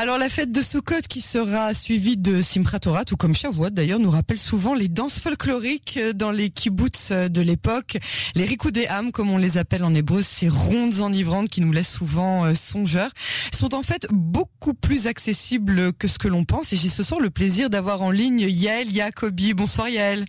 [0.00, 4.10] Alors la fête de Sukkot qui sera suivie de Simchat tout comme Shavuot d'ailleurs, nous
[4.10, 7.98] rappelle souvent les danses folkloriques dans les kibbutz de l'époque,
[8.34, 12.46] les rikudéam comme on les appelle en hébreu, ces rondes enivrantes qui nous laissent souvent
[12.46, 13.10] euh, songeurs,
[13.52, 16.72] sont en fait beaucoup plus accessibles que ce que l'on pense.
[16.72, 19.52] Et j'ai ce soir le plaisir d'avoir en ligne Yael Yacobi.
[19.52, 20.24] Bonsoir Yael.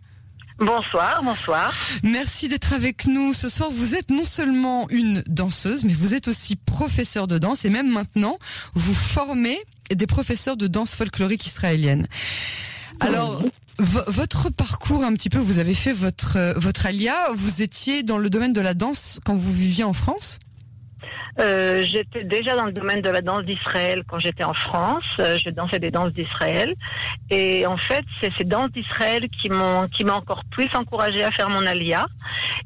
[0.62, 1.73] Bonsoir, bonsoir.
[2.04, 3.34] Merci d'être avec nous.
[3.34, 7.66] Ce soir, vous êtes non seulement une danseuse, mais vous êtes aussi professeur de danse
[7.66, 8.38] et même maintenant,
[8.75, 9.57] vous formez
[9.89, 12.07] des professeurs de danse folklorique israélienne.
[13.00, 13.42] Alors,
[13.79, 18.30] votre parcours un petit peu, vous avez fait votre votre alia, vous étiez dans le
[18.30, 20.38] domaine de la danse quand vous viviez en France?
[21.39, 25.03] Euh, j'étais déjà dans le domaine de la danse d'Israël quand j'étais en France.
[25.19, 26.75] Euh, je dansais des danses d'Israël.
[27.29, 31.31] Et en fait, c'est ces danses d'Israël qui m'ont qui m'ont encore plus encouragé à
[31.31, 32.05] faire mon alia.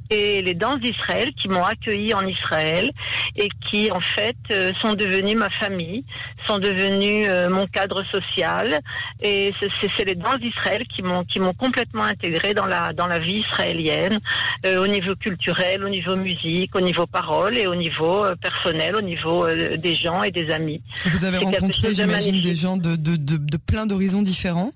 [0.10, 2.92] Et les danses d'Israël qui m'ont accueilli en Israël
[3.36, 6.04] et qui en fait euh, sont devenues ma famille,
[6.48, 8.80] sont devenues mon cadre social.
[9.22, 13.20] Et c'est les danses d'Israël qui m'ont qui m'ont complètement intégré dans la dans la
[13.20, 14.20] vie israélienne,
[14.66, 19.02] au niveau culturel, au niveau musique, au niveau parole et au niveau personnel personnel, au
[19.02, 20.82] niveau euh, des gens et des amis.
[21.06, 24.72] Vous avez rencontré, j'imagine, des gens de, de, de, de plein d'horizons différents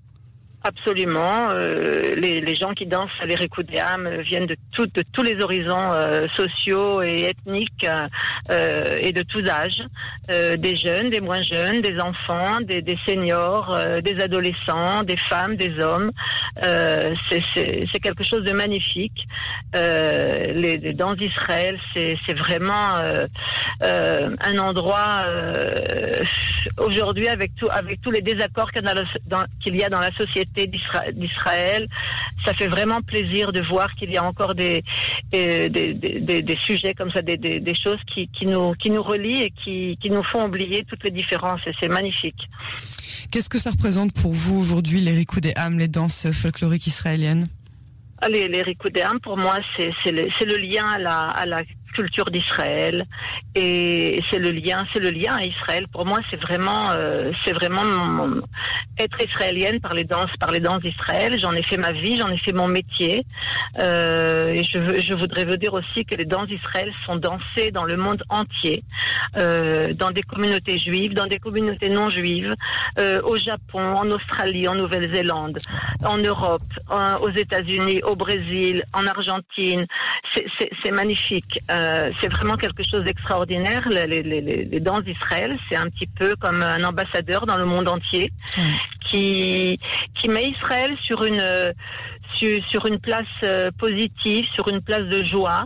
[0.61, 1.51] Absolument.
[1.51, 5.93] Euh, les, les, gens qui dansent à l'Erikoudéam viennent de, tout, de tous les horizons
[5.93, 7.87] euh, sociaux et ethniques
[8.49, 9.81] euh, et de tous âges.
[10.29, 15.15] Euh, des jeunes, des moins jeunes, des enfants, des, des seniors, euh, des adolescents, des
[15.15, 16.11] femmes, des hommes.
[16.61, 19.27] c'est quelque chose de magnifique.
[19.73, 22.97] Les, les, danses d'Israël, c'est vraiment
[23.81, 25.23] un endroit
[26.77, 31.87] aujourd'hui avec, tout, avec tous les désaccords qu'il y a dans la société d'Israël.
[32.45, 34.83] Ça fait vraiment plaisir de voir qu'il y a encore des,
[35.31, 39.97] des, des, sujets comme ça, des, choses qui, qui, nous, qui nous relient et qui,
[40.01, 41.61] qui nous font oublier toutes les différences.
[41.67, 42.47] Et c'est magnifique.
[43.31, 47.47] Qu'est-ce que ça représente pour vous aujourd'hui, les Rikoudéam, les danses folkloriques israéliennes?
[48.27, 48.63] Les, les
[49.23, 53.05] pour moi, c'est le, le, lien à la, à la culture d'Israël
[53.55, 55.87] et c'est le lien, c'est le lien à Israël.
[55.91, 57.83] Pour moi, c'est vraiment, euh, c'est vraiment
[58.97, 61.37] être israélienne par les danses, par les danses d'Israël.
[61.39, 63.25] J'en ai fait ma vie, j'en ai fait mon métier.
[63.79, 67.85] Euh, et je, je voudrais vous dire aussi que les danses d'Israël sont dansées dans
[67.85, 68.83] le monde entier,
[69.37, 72.55] euh, dans des communautés juives, dans des communautés non juives,
[73.23, 75.57] au Japon, en Australie, en Nouvelle-Zélande,
[76.03, 76.61] en Europe,
[77.21, 79.85] aux États-Unis, au Brésil, en Argentine.
[80.83, 81.59] C'est magnifique.
[81.79, 83.87] Euh, euh, c'est vraiment quelque chose d'extraordinaire.
[83.89, 88.31] Les, les, danses d'Israël, c'est un petit peu comme un ambassadeur dans le monde entier
[89.05, 89.79] qui,
[90.27, 91.43] met Israël sur une,
[92.41, 95.65] une place euh, positive, sur une place de joie.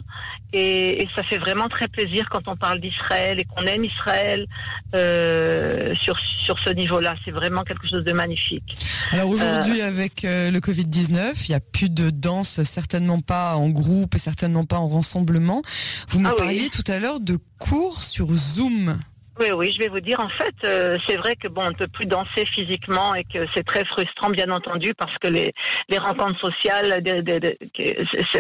[0.53, 4.45] Et, ça fait vraiment très plaisir quand on parle d'Israël et qu'on aime Israël
[4.93, 7.15] euh, sur, sur ce niveau-là.
[7.25, 8.75] C'est vraiment quelque chose de magnifique.
[9.11, 13.69] Alors aujourd'hui, euh, avec le Covid-19, il n'y a plus de danse, certainement pas en
[13.69, 15.61] groupe et certainement pas en rassemblement.
[16.09, 18.95] Vous me ah parliez tout à l'heure de cours sur Zoom.
[19.39, 21.75] Oui, oui, je vais vous dire, en fait, euh, c'est vrai que bon, on ne
[21.75, 25.53] peut plus danser physiquement et que c'est très frustrant, bien entendu, parce que les,
[25.89, 27.03] les rencontres sociales,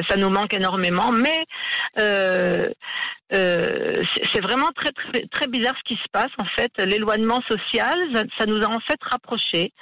[0.07, 1.11] ça nous manque énormément.
[1.11, 1.45] Mais
[1.99, 2.69] euh,
[3.33, 6.31] euh, c'est vraiment très, très, très bizarre ce qui se passe.
[6.37, 7.97] En fait, l'éloignement social,
[8.37, 9.73] ça, nous a en fait rapprochés.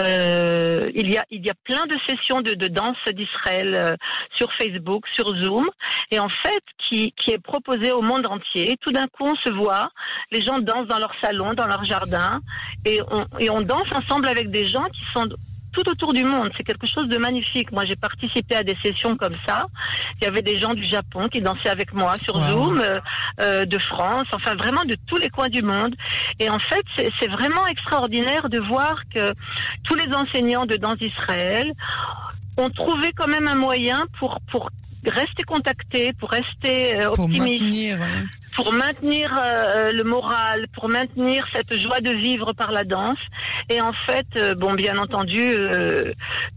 [0.00, 3.96] Euh, il y a il y a plein de sessions de, de danse d'Israël euh,
[4.34, 5.68] sur Facebook, sur Zoom,
[6.10, 8.76] et en fait qui qui est proposé au monde entier.
[8.80, 9.90] tout d'un coup, on se voit,
[10.30, 12.40] les gens dansent dans leur salon, dans leur jardin,
[12.84, 15.28] et on et on danse ensemble avec des gens qui sont
[15.72, 16.50] tout autour du monde.
[16.56, 17.72] C'est quelque chose de magnifique.
[17.72, 19.66] Moi, j'ai participé à des sessions comme ça.
[20.20, 23.00] Il y avait des gens du Japon qui dansaient avec moi sur Zoom, euh,
[23.40, 25.94] euh, de France, enfin vraiment de tous les coins du monde.
[26.38, 29.32] Et en fait, c'est vraiment extraordinaire de voir que
[29.84, 31.72] tous les enseignants de danse d'Israël
[32.56, 34.70] ont trouvé quand même un moyen pour pour
[35.06, 37.98] rester contactés, pour rester euh, optimistes pour maintenir
[38.60, 43.18] euh, le moral, pour maintenir cette joie de vivre par la danse.
[43.68, 46.12] Et en fait, euh, bon, bien entendu, euh,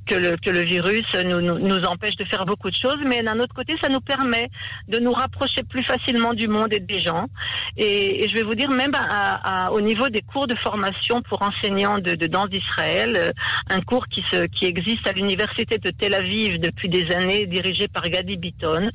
[0.06, 3.39] que, le, que le virus nous, nous, empêche de faire beaucoup de choses, mais d'un
[3.39, 4.50] autre côté, ça nous permet
[4.88, 7.27] de nous rapprocher plus facilement du monde et des gens.
[7.77, 8.95] Et, je vais vous dire, même
[9.71, 13.33] au niveau des cours de formation pour enseignants de, danse d'Israël,
[13.69, 17.88] un cours qui, se, qui existe à l'université de Tel Aviv depuis des années, dirigé
[17.88, 18.89] par Gadi Bitton.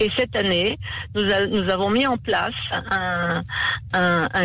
[0.00, 0.78] Et cette année,
[1.14, 3.42] nous, avons mis en un,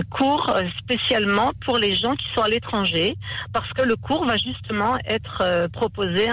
[0.10, 3.16] cours spécialement pour les gens qui sont à l'étranger,
[3.54, 6.28] parce que le cours va justement être euh, proposé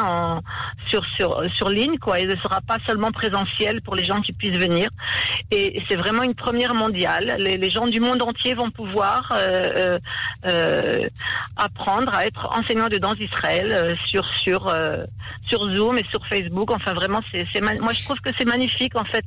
[0.89, 2.21] sur sur sur ligne, quoi.
[2.21, 4.89] Il ne sera pas seulement présentiel pour les gens qui puissent venir.
[5.51, 7.37] Et, c'est vraiment une première mondiale.
[7.39, 9.99] Les, gens du monde entier vont pouvoir euh,
[10.47, 11.09] euh,
[11.57, 14.73] apprendre à être enseignants de danse d'Israël sur sur
[15.49, 16.71] sur Zoom et sur Facebook.
[16.71, 19.25] Enfin, vraiment, c'est moi je trouve que c'est magnifique en fait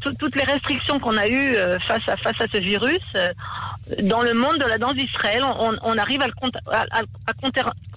[0.00, 1.56] toutes les restrictions qu'on a eues
[1.86, 2.98] face à face à ce virus
[4.02, 6.32] dans le monde de la danse d'Israël, on, arrive à le,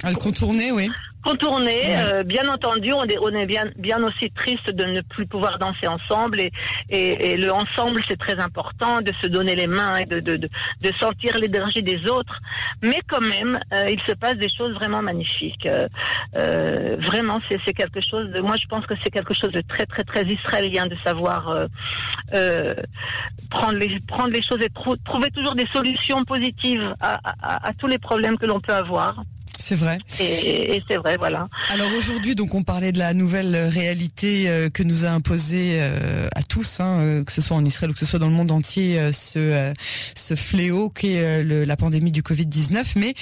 [0.03, 0.89] à le contourner, oui
[1.23, 1.97] contourner.
[1.97, 5.59] Euh, bien entendu, on est, on est bien, bien aussi triste de ne plus pouvoir
[5.59, 6.51] danser ensemble et,
[6.89, 10.49] et, le ensemble, c'est très important de se donner les mains et de, de, de,
[10.81, 12.39] de sentir l'énergie des autres.
[12.81, 15.67] Mais quand même, euh, il se passe des choses vraiment magnifiques.
[15.67, 19.85] Euh, vraiment, c'est quelque chose de, moi je pense que c'est quelque chose de très,
[19.85, 21.67] très, très israélien de savoir
[23.49, 24.69] prendre, les, prendre les choses et
[25.03, 29.23] trouver toujours des solutions positives à, à, à tous les problèmes que l'on peut avoir.
[29.71, 29.99] C'est vrai.
[30.19, 31.47] Et, c'est vrai, voilà.
[31.69, 36.27] Alors aujourd'hui, donc on parlait de la nouvelle réalité euh, que nous a imposée euh,
[36.35, 38.33] à tous, hein, euh, que ce soit en Israël ou que ce soit dans le
[38.33, 39.71] monde entier, ce
[40.17, 42.97] ce fléau qu'est la pandémie du Covid 19.
[42.97, 43.13] Mais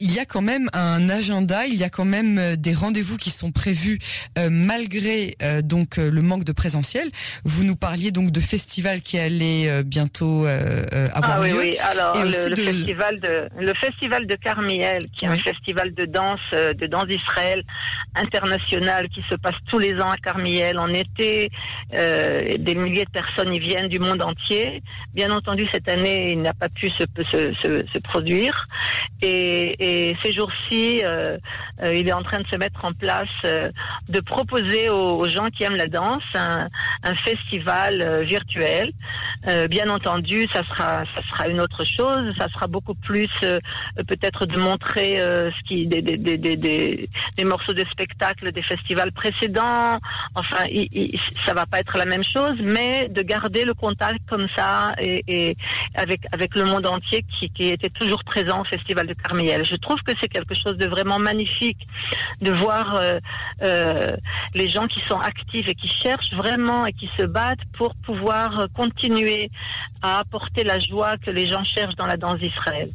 [0.00, 3.30] il y a quand même un agenda, il y a quand même des rendez-vous qui
[3.30, 3.98] sont prévus
[4.38, 7.10] malgré donc le manque de présentiel.
[7.44, 11.58] Vous nous parliez donc de festivals qui allaient bientôt avoir ah, lieu.
[11.58, 11.78] Oui, oui.
[11.78, 16.40] Alors le, festival de le festival de Carmiel, qui est un festival festival de danse
[16.52, 17.62] euh, de danse d'Israël
[18.14, 21.50] international qui se passe tous les ans à Carmiel en été.
[21.94, 24.82] Euh, des milliers de personnes y viennent du monde entier.
[25.14, 28.66] Bien entendu, cette année, il n'a pas pu se, se, produire.
[29.22, 31.38] Et, ces jours-ci, euh,
[31.82, 35.76] il est en train de se mettre en place, de proposer aux, gens qui aiment
[35.76, 38.90] la danse un festival virtuel.
[39.68, 42.34] Bien entendu, ça sera, ça sera une autre chose.
[42.36, 43.28] Ça sera beaucoup plus
[44.08, 49.12] peut-être de montrer ce qui, des, des, des, des, des morceaux de spectacle des festivals
[49.12, 49.98] précédents.
[50.34, 54.46] Enfin, il, ça va pas être la même chose, mais de garder le contact comme
[54.56, 55.56] ça et, et
[55.94, 59.64] avec avec le monde entier qui, qui, était toujours présent au festival de Carmiel.
[59.64, 61.86] Je trouve que c'est quelque chose de vraiment magnifique
[62.40, 63.18] de voir euh,
[63.62, 64.16] euh,
[64.54, 68.66] les gens qui sont actifs et qui cherchent vraiment et qui se battent pour pouvoir
[68.74, 69.29] continuer
[70.02, 72.90] à apporter la joie que les gens cherchent dans la danse d'Israël.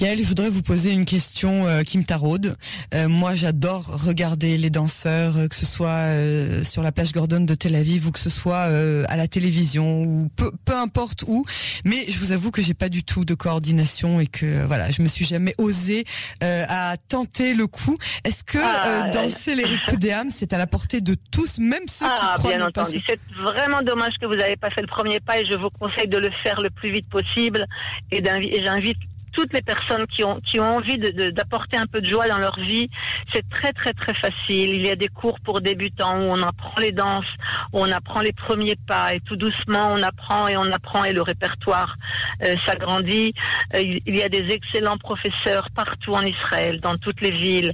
[0.00, 2.56] Yael, je voudrais vous poser une question euh, qui me taraude.
[2.94, 6.14] Euh, moi, j'adore regarder les danseurs, euh, que ce soit
[6.62, 8.70] sur la plage Gordon de Tel Aviv ou que ce soit
[9.08, 11.44] à la télévision ou peu, peu importe où.
[11.84, 15.02] Mais je vous avoue que j'ai pas du tout de coordination et que voilà, je
[15.02, 16.04] me suis jamais osée
[16.40, 17.96] à tenter le coup.
[18.24, 22.34] Est-ce que ah, danser les Ricudéam, c'est à la portée de tous, même ceux ah,
[22.34, 23.02] qui croient bien entendu.
[23.06, 26.08] C'est vraiment dommage que vous n'avez pas fait le premier pas et je vous conseille
[26.08, 27.66] de le faire le plus vite possible.
[28.12, 28.22] Et
[28.62, 28.98] j'invite
[29.32, 32.58] toutes les personnes qui ont, qui ont envie d'apporter un peu de joie dans leur
[32.58, 32.88] vie,
[33.32, 34.74] c'est très très très facile.
[34.74, 37.26] Il y a des cours pour débutants où on apprend les danses,
[37.72, 41.22] on apprend les premiers pas et tout doucement on apprend et on apprend et le
[41.22, 41.96] répertoire
[42.42, 43.34] euh, s'agrandit.
[43.74, 47.72] Euh, il y a des excellents professeurs partout en Israël, dans toutes les villes,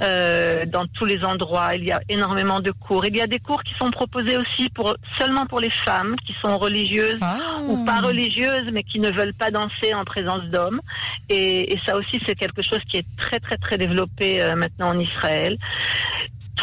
[0.00, 1.74] euh, dans tous les endroits.
[1.74, 3.04] Il y a énormément de cours.
[3.04, 6.34] Il y a des cours qui sont proposés aussi pour seulement pour les femmes qui
[6.40, 7.36] sont religieuses ah.
[7.66, 10.80] ou pas religieuses mais qui ne veulent pas danser en présence d'hommes.
[11.28, 14.98] Et, et ça aussi, c'est quelque chose qui est très, très, très développé maintenant en
[14.98, 15.58] Israël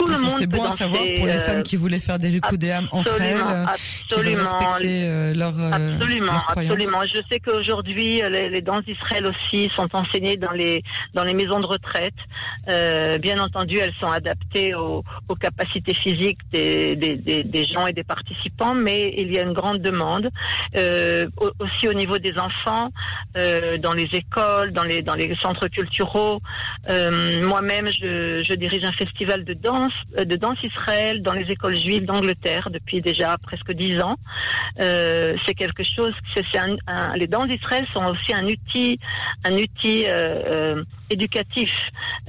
[0.06, 0.36] tout le monde.
[0.40, 3.42] C'est bon à savoir pour les femmes euh, qui voulaient faire des ricudéam entre elles,
[3.42, 7.02] absolument, qui respecter euh, leur, euh, absolument, absolument.
[7.06, 10.84] Je sais qu'aujourd'hui les, les, danses d'Israël aussi sont enseignées dans les
[11.14, 12.14] dans les maisons de retraite.
[12.68, 17.88] Euh, bien entendu, elles sont adaptées aux, aux capacités physiques des, des, des, des, gens
[17.88, 20.30] et des participants, mais il y a une grande demande
[20.76, 21.28] euh,
[21.60, 22.90] aussi au niveau des enfants,
[23.38, 26.02] euh, dans les écoles, dans les dans les centres culturels.
[27.42, 31.76] Moi-même, je, je dirige un festival de danse euh, de danse Israël dans les écoles
[31.76, 34.18] juives d'Angleterre depuis déjà presque dix ans.
[34.80, 36.14] Euh, c'est quelque chose.
[36.34, 36.46] C'est,
[37.16, 39.00] les danses d'Israël sont aussi un outil,
[39.44, 41.72] un outil euh, éducatif,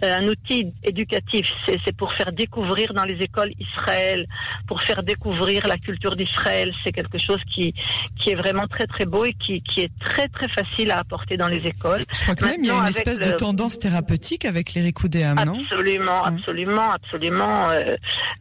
[0.02, 1.46] euh, un outil éducatif.
[1.66, 4.26] C'est pour faire découvrir dans les écoles Israël,
[4.66, 6.72] pour faire découvrir la culture d'Israël.
[6.82, 7.74] C'est quelque chose qui,
[8.18, 11.36] qui est vraiment très très beau et qui, qui est très très facile à apporter
[11.36, 12.02] dans les écoles.
[12.12, 15.36] Je crois que même il y a une espèce de tendance thérapeutique avec les Rikoudéam,
[15.44, 15.60] non?
[15.62, 17.70] Absolument, absolument, absolument.
[17.70, 17.96] Euh,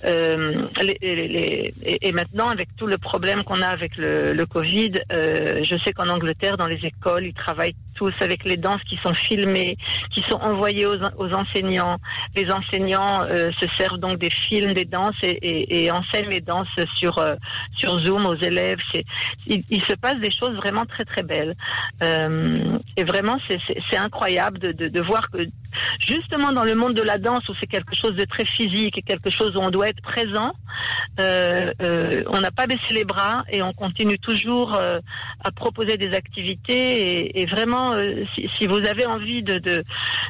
[0.05, 0.67] euh,
[1.01, 6.09] et, maintenant, avec tout le problème qu'on a avec le, le Covid, je sais qu'en
[6.09, 7.75] Angleterre, dans les écoles, ils travaillent
[8.19, 9.77] avec les danses qui sont filmées,
[10.09, 11.97] qui sont envoyés aux, enseignants.
[12.35, 17.23] Les enseignants euh, se servent donc des films, des danses et, enseignent les danses sur
[17.75, 18.79] sur Zoom aux élèves.
[19.47, 21.55] il, se passe des choses vraiment très très belles.
[22.01, 25.47] et vraiment, c'est incroyable de voir que
[25.99, 29.01] justement dans le monde de la danse où c'est quelque chose de très physique et
[29.01, 30.53] quelque chose où on doit être présent,
[31.19, 34.99] euh, euh, on n'a pas baissé les bras et on continue toujours euh,
[35.43, 37.93] à proposer des activités et, vraiment
[38.57, 39.57] si, vous avez envie de,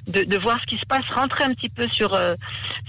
[0.07, 2.19] de, voir ce qui se passe, rentrez un petit peu sur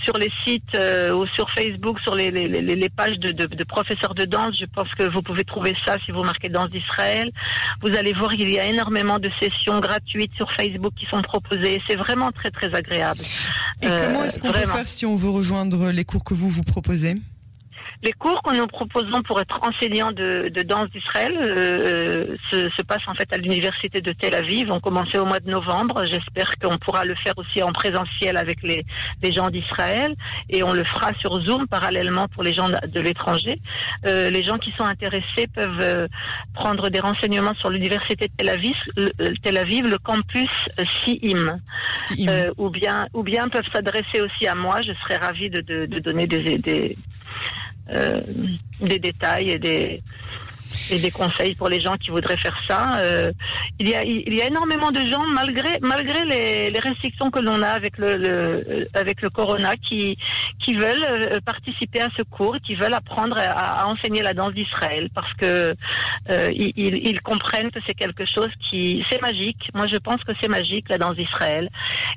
[0.02, 0.76] sur les sites
[1.12, 4.58] ou sur Facebook, sur les, les, pages de, professeurs de danse.
[4.58, 7.30] Je pense que vous pouvez trouver ça si vous marquez danse d'Israël.
[7.80, 11.82] Vous allez voir qu'il y a énormément de sessions gratuites sur Facebook qui sont proposées.
[11.86, 13.20] C'est vraiment très agréable.
[13.82, 16.62] Et comment est-ce qu'on peut faire si on veut rejoindre les cours que vous vous
[16.62, 17.16] proposez?
[18.02, 23.14] Les cours que nous proposons pour être enseignants de, danse d'Israël euh, se, passent en
[23.14, 24.72] fait à l'université de Tel Aviv.
[24.72, 26.04] On commençait au mois de novembre.
[26.04, 28.84] J'espère qu'on pourra le faire aussi en présentiel avec les,
[29.30, 30.14] gens d'Israël
[30.50, 33.58] et on le fera sur Zoom parallèlement pour les gens de, l'étranger.
[34.04, 36.08] Euh, les gens qui sont intéressés peuvent euh,
[36.54, 40.50] prendre des renseignements sur l'université de Tel Aviv, le, Tel Aviv, le campus
[41.04, 41.60] SIIM,
[42.58, 44.80] ou bien ou bien peuvent s'adresser aussi à moi.
[44.82, 46.96] Je serais ravie de, donner des, des
[47.90, 48.20] euh,
[48.80, 50.02] des détails et des,
[50.90, 52.98] et des conseils pour les gens qui voudraient faire ça.
[52.98, 53.32] Euh,
[53.78, 57.40] il, y a, il y a énormément de gens, malgré, malgré les, les restrictions que
[57.40, 60.18] l'on a avec le, le, avec le corona, qui,
[60.58, 64.54] qui veulent euh, participer à ce cours, qui veulent apprendre à, à enseigner la danse
[64.54, 65.74] d'Israël, parce que
[66.30, 69.70] euh, ils, ils, comprennent que c'est quelque chose qui, c'est magique.
[69.74, 71.68] Moi, je pense que c'est magique la danse d'Israël.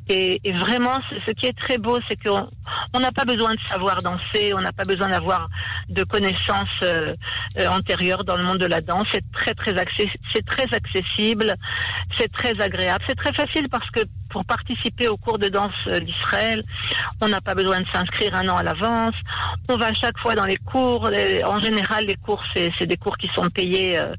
[0.09, 2.47] Et, et, vraiment, ce qui est très beau, c'est qu'on
[2.93, 5.49] on n'a pas besoin de savoir danser, on n'a pas besoin d'avoir
[5.89, 7.15] de connaissances euh,
[7.67, 9.07] antérieures dans le monde de la danse.
[9.11, 9.73] C'est très très
[10.31, 11.55] c'est très accessible,
[12.17, 14.01] c'est très agréable, c'est très facile parce que
[14.35, 16.61] pour participer au cours de danse euh, d'Israël,
[17.21, 19.15] on n'a pas besoin de s'inscrire un an à l'avance.
[19.69, 21.09] On va à chaque fois dans les cours.
[21.45, 24.13] En général, les cours, c'est des cours qui sont payés euh,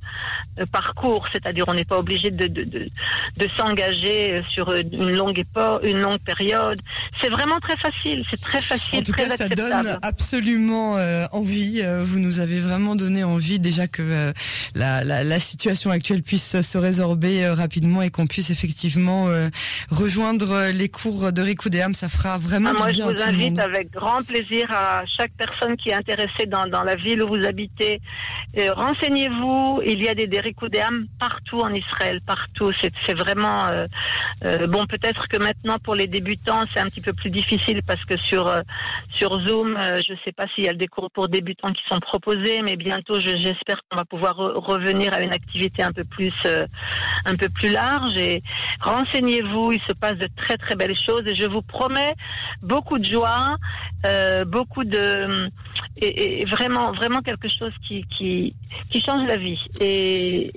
[0.58, 2.88] euh, par cours, c'est-à-dire on n'est pas obligé de, de, de,
[3.36, 6.80] de s'engager sur une longue époque, une longue période.
[7.20, 10.94] C'est vraiment très facile, c'est très facile, en tout très cas, ça donne absolument
[11.32, 11.82] envie.
[12.00, 14.32] vous nous avez vraiment donné envie déjà que
[14.74, 19.28] la, la, la, situation actuelle puisse se résorber rapidement et qu'on puisse effectivement
[20.06, 24.22] rejoindre les cours de Ricudéam, ça fera vraiment ah, moi, je vous invite avec grand
[24.22, 28.00] plaisir à chaque personne qui est intéressée dans, dans la ville où vous habitez.
[28.58, 30.40] Euh, renseignez-vous, il y a des, des
[31.18, 32.72] partout en Israël, partout.
[32.80, 33.86] C'est vraiment euh,
[34.44, 34.86] euh, bon.
[34.86, 38.50] Peut-être que maintenant pour les débutants, c'est un petit peu plus difficile parce que sur
[39.14, 42.00] sur Zoom, je ne sais pas s'il y a des cours pour débutants qui sont
[42.00, 46.32] proposés, mais bientôt, j'espère qu'on va pouvoir revenir à une activité un peu plus
[47.24, 48.16] un peu plus large.
[48.16, 48.42] Et
[48.80, 49.72] renseignez-vous.
[49.72, 52.14] Il se passe de très très belles choses et je vous promets
[52.62, 53.56] beaucoup de joie,
[54.06, 55.50] euh, beaucoup de
[56.00, 58.54] et, vraiment vraiment quelque chose qui qui
[58.90, 59.62] qui change la vie.
[59.80, 60.52] Et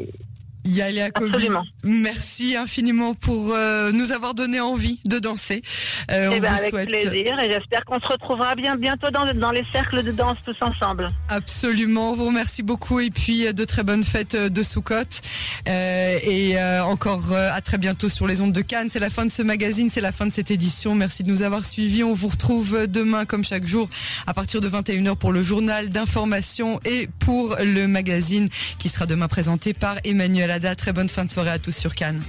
[0.70, 1.64] Yalia Absolument.
[1.84, 5.62] merci infiniment pour euh, nous avoir donné envie de danser.
[6.12, 9.66] Euh, eh ben, avec plaisir et j'espère qu'on se retrouvera bien bientôt dans, dans, les
[9.74, 11.08] cercles de danse tous ensemble.
[11.30, 14.96] Absolument, on vous remercie beaucoup et puis euh, de très bonnes fêtes de Soukot
[15.68, 18.90] euh, et encore à très bientôt sur les ondes de Cannes.
[18.90, 20.96] C'est la fin de ce magazine, c'est la fin de cette édition.
[20.96, 22.04] Merci de nous avoir suivis.
[22.04, 23.90] On vous retrouve demain comme chaque jour
[24.28, 29.28] à partir de 21h pour le journal d'information et pour le magazine qui sera demain
[29.28, 32.22] présenté par Emmanuel Très bonne fin de soirée à tous sur Cannes.